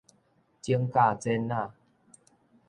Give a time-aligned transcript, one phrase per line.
[0.03, 0.03] 指
[0.87, 1.55] 甲剪仔